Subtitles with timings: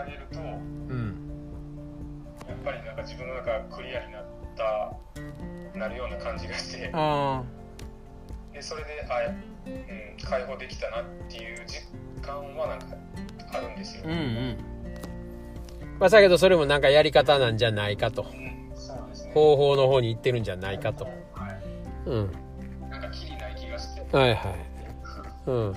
[0.00, 1.14] あげると、うん。
[2.48, 4.24] やっぱりなんか自分の中がクリアになっ
[4.56, 7.42] たなるような感じがしてあ
[8.52, 11.86] でそれであ、うん、解放できたなっていう実
[12.22, 12.86] 感はなんか
[13.52, 14.58] あるんですよ、あうんうん。
[16.00, 18.26] まあだけどそれもなんかやり方なんじゃないかと。
[18.32, 18.48] うん
[19.28, 19.34] ね。
[19.34, 21.04] 方法の方に行ってるんじゃないかと。
[21.04, 22.10] はい。
[22.10, 22.32] うん。
[22.90, 24.16] なんかきりない気がして。
[24.16, 24.54] はいはい。
[25.46, 25.72] うん。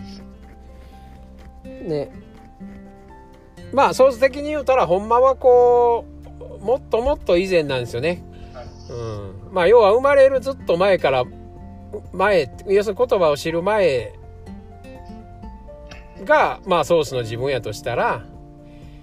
[1.87, 2.11] ね
[3.73, 6.05] まあ総的に言うたらほんまはこ
[6.61, 8.23] うもっともっと以前なんですよね。
[8.53, 9.53] はいうん。
[9.53, 11.23] まあ要は生まれるずっと前から
[12.13, 14.13] 前要するに言葉を知る前
[16.23, 18.23] がまあソースの自分やとしたら。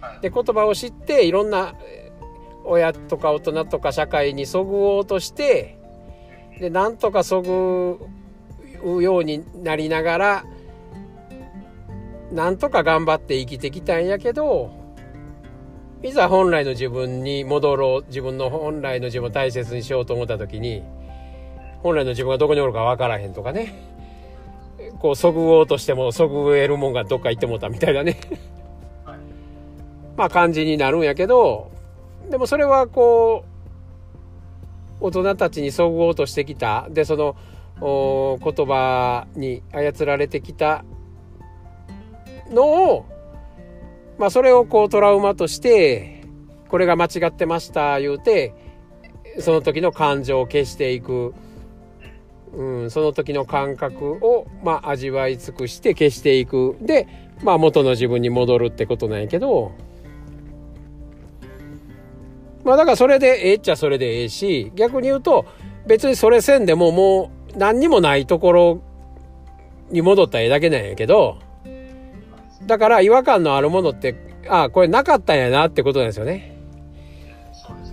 [0.01, 0.21] はい。
[0.21, 2.09] で言葉を知っていろんなえー
[2.69, 5.79] 親とか大人とか社会にそぐおうとして
[6.61, 7.99] でなんとかそぐ
[9.03, 10.45] ようになりながら
[12.33, 14.71] なんとか頑張って生きてきたんやけど
[16.03, 20.83] いざ本来の自分に戻ろう自分の本来の自分を大切にしようと思った時に
[21.83, 23.87] 本来の自分がどこにおるか分からへんとかね。
[25.01, 28.17] こうそぐおうとしてもそぐえるもんがどっか行ってもうたみたいなね。
[29.05, 29.19] はい。
[30.17, 31.71] まあ感じになるんやけど
[32.31, 33.45] でもそれはこ
[35.01, 36.87] う大人たちにそぐおうとしてきた。
[36.91, 37.37] でその
[37.81, 40.85] お言葉に操られてきた
[42.51, 43.07] のを
[44.19, 46.25] まあそれをこうトラウマとして
[46.69, 48.53] これが間違ってました言うて
[49.41, 51.35] その時の感情を消していく、
[52.53, 56.77] うん、その時の感覚をまあ味わい尽くして消していく。
[56.81, 57.07] で
[57.43, 59.73] まあ元の自分に戻るってことなんやけど。
[62.65, 65.47] まあだからそれでええっちゃそれでええし逆に言うと
[65.87, 68.83] 別にそれせんでももう何にもないところ
[69.91, 71.39] に戻ったらええだけなんやけど。
[72.69, 74.15] だから違和感のあるものって
[74.47, 76.55] ああこれなかったんやなってことですよね。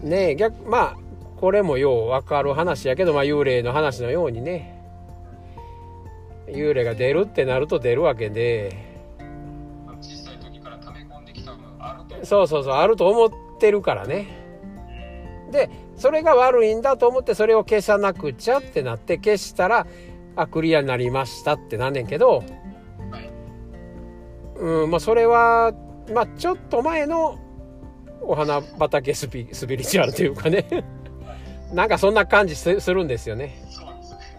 [0.03, 0.35] ね。
[0.35, 0.97] 逆まあ
[1.37, 4.83] これもよう分かる話やけど、まあ、幽霊の話のようにね。
[6.47, 8.93] 幽霊が出るってなると出るわけで。
[12.23, 14.27] そうそうそうあると思ってるからね。
[15.51, 19.87] でそれが悪いんだと思ってそれを消さなくちゃってなって消したら
[20.35, 22.65] あクリアになりましたってなんねんけどはい
[24.55, 25.73] うんまあそれは
[26.13, 27.39] まあちょっと前の
[28.21, 30.65] お花畑スピスピリチュアルというかね
[31.73, 33.81] なんかそんな感じすするんですよねそ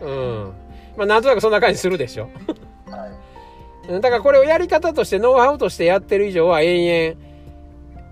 [0.04, 0.54] うなん
[0.96, 2.28] まあなんとなくそんな感じするでしょ
[3.88, 7.26] だからこれをやり方としてノウハウとしてやってる以上は延々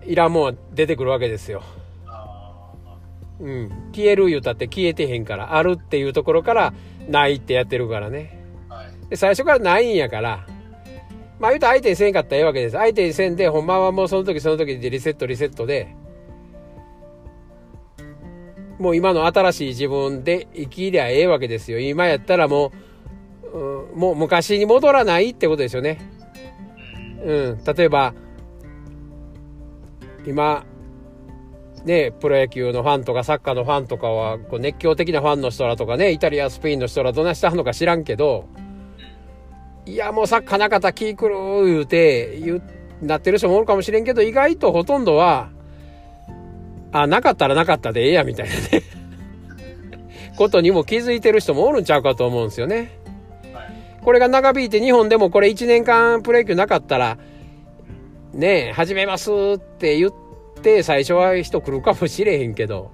[0.06, 1.62] いらんもんは出てくるわけですよ。
[2.06, 2.72] あ
[3.40, 3.68] うん。
[3.92, 6.74] 消える言うたって消えてへんから、あるっていうところから
[7.08, 8.38] ないってやってるからね。
[9.08, 10.46] で、最初からないんやから、
[11.44, 12.76] まあ言うと相手にせんかったらええわけです。
[12.78, 15.94] 相手にせんで、ほんまはもうその時その時でリセットリセットで、
[18.78, 21.78] もう今の新しい自分で生きりゃええわけですよ。
[21.80, 22.72] 今やったらも
[23.52, 25.98] う、うんもう昔に戻らないってことですよね。
[27.22, 27.60] うん。
[27.62, 28.14] 例えば、
[30.26, 30.64] 今、
[31.84, 38.46] ね、プロ野球のファンとかサッカーのファンとかは、こう熱狂的なファンの人らとかね、イタリア、スペインの人らどんないしたのか知らんけど、
[39.86, 42.62] いや、もうサッカーなかったら気狂う言うて、言う、
[43.02, 45.50] なってる人もおるかもしれんけど、意外とほとんどは、
[46.92, 48.60] あ、なかったらなかったでええや、みたいなね。
[50.36, 52.98] ことにも気づいてる人もおるんちゃうかと思うんですよね。
[53.52, 53.74] はい
[54.04, 57.16] これが長引いて日本でもこれ1年間プロ野球なかったら、
[58.34, 60.12] ねえ、始めますって言っ
[60.60, 62.90] て最初は人来るかもしれへんけど、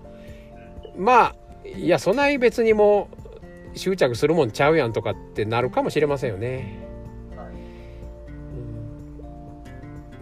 [0.97, 1.35] まあ、
[1.67, 3.20] いや、そない別にもう
[3.75, 6.79] 執着するもんちゃうやんとかってなるかもしれませんよね。
[7.37, 7.51] はい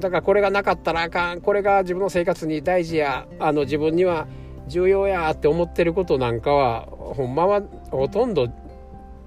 [0.01, 4.29] だからこれがなかったらあかん、これが自分の生活に大事や、あの自分には
[4.69, 8.49] 重要やって思ってることなんかは、ほんまはほとんど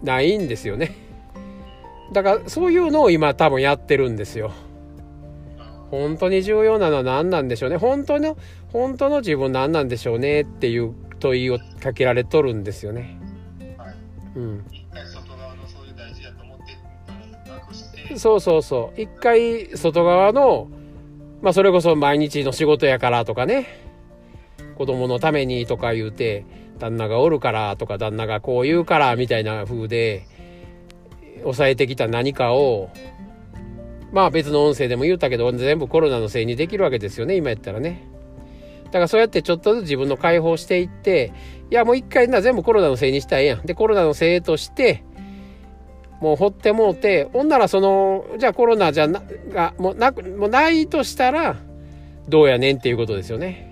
[0.02, 0.96] ないんですよね。
[2.14, 4.52] だからそういうのを今多分やってるんですよ。
[5.90, 7.76] 本当に重要なのは何なんでしょうね。
[7.76, 8.38] 本当の、
[8.72, 13.20] 本当の自分何なんでしょうねっていう問いをかけられとるんですよね。
[14.36, 14.66] うん。
[14.72, 19.02] 一回外側のそういう大事だと思ってたのをなくしてそうそうそう。
[19.02, 20.70] 一回外側の、
[21.42, 23.68] まあそれこそ毎日の仕事やからとかね、
[24.76, 26.46] 子供のためにとか言うて、
[26.80, 30.26] 旦那がおるからとか旦那がこう言うからみたいな風で、
[31.42, 32.90] 抑えてきた何かを、
[34.12, 38.08] まあ別の音声でも言ったけど、全部コロナのせいにできるわけですよね、今やったらね。
[38.92, 41.34] だからそうやってちょっとずつ自分の解放していって、
[41.72, 43.66] いやもう一回な全部コロナのせいにしたらええやん。
[43.66, 45.04] で、コロナのせいとして、
[46.20, 51.56] もう放ってもうて、ほんならその、じゃあコロナじゃな、が、もうなく、もうないとしたら、
[52.30, 53.68] どうやねんっていうことですよね。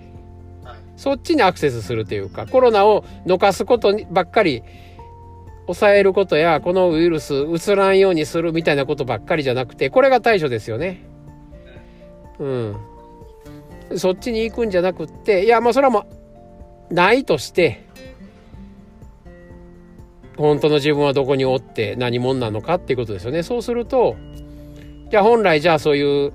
[0.64, 4.62] はいそっちにアクセスするというか、コロナをのかすことにばっかり
[5.64, 11.02] 抑えることや、このウイルス移らんようにするみたいなことばっかりじゃなくて、これが対処ですよね。
[12.38, 12.76] うん。
[13.96, 16.06] そっちに行くんじゃなくって、いや、まあそれはも
[16.90, 17.84] う、ないとして、
[20.36, 23.42] 本当の自分はどこにおって何者なのかっていうことですよね。
[23.42, 24.16] そうすると、
[25.10, 26.32] じゃあ本来じゃあそういう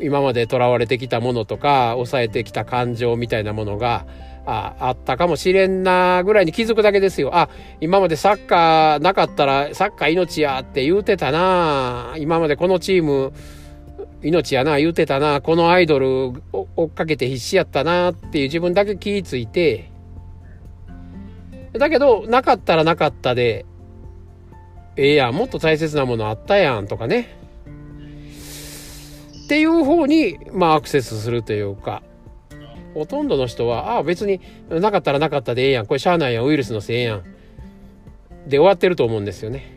[0.00, 4.06] 今まで囚われてきたものとか抑えてきた感情みたいなものが
[4.46, 7.30] ああったかもしれんなぐらいに気づくだけですよ。
[7.32, 7.48] あ、
[7.80, 13.32] 今までサッカーなかったらサッカー命やって言うてたな今までこのチーム
[14.22, 19.90] 命やな言うてたなこのアイドル追っかけて必死やったなっていう自分だけ気ぃついて
[21.72, 23.64] だけどなかったらなかったで
[24.96, 27.38] ええやんもっと大切なものあったやんとかね。
[29.44, 32.02] っていう方にまあアクセスするというか
[32.94, 37.22] ほとんどの人はああ別になかったらなかったでええやんこれしゃあないやんウイルスのせいやん
[38.46, 39.76] で終わってると思うんですよね。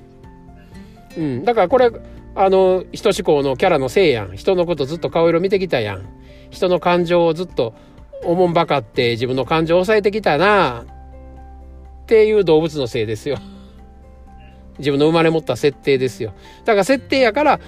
[1.18, 1.92] うんだからこれ
[2.36, 4.36] あの人志向のキャラのせいやん。
[4.36, 6.06] 人のことずっと顔色見てきたやん。
[6.50, 7.74] 人の感情をずっと
[8.24, 10.86] おもんばかって自分の感情を抑えてきたな。
[12.04, 13.38] っていう動物のせいですよ。
[14.80, 16.34] 自分の生まれ持った設定ですよ。
[16.66, 17.60] だから設定やから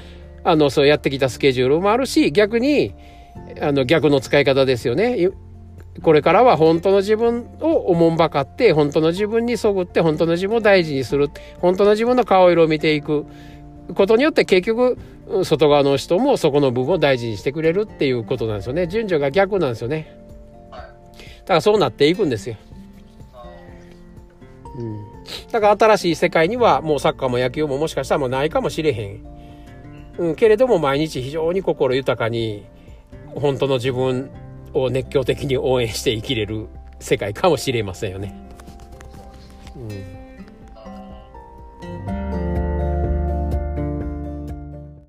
[0.43, 2.93] あのそうやってきたスケジュールもあるし逆に
[3.61, 5.21] あの逆の使い方ですよね。
[5.21, 5.29] い
[6.01, 11.29] これからは本当の自分をおもんばかって本当の自分にそぐって本当の自分を大事にする
[11.59, 13.25] 本当の自分の顔色を見ていく
[13.93, 14.97] ことによって結局
[15.27, 18.87] うん外側の人もそこの部分を大事にしてくれるっていうことなんですよね。
[18.87, 20.17] 順序が逆なんですよね。
[20.71, 20.81] はい。
[20.81, 22.55] だからそうなっていくんですよ、
[23.33, 23.45] あ
[24.77, 25.05] うん、
[25.51, 29.25] だから新しい世界にはもうサッカーも野球ももしかしたらもうないかもしれへん、
[30.17, 32.65] うん、けれども毎日非常に心豊かに
[33.35, 34.31] 本当の自分
[34.73, 36.67] を熱狂的に応援して生きれる
[36.99, 38.35] 世界かもしれませんよね、
[39.75, 40.24] うん